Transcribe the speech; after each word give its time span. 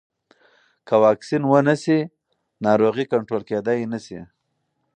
که 0.87 0.95
واکسین 1.03 1.43
ونه 1.51 1.75
شي، 1.83 1.99
ناروغي 2.65 3.05
کنټرول 3.13 3.43
کېدای 3.49 3.79
نه 3.93 3.99
شي. 4.05 4.19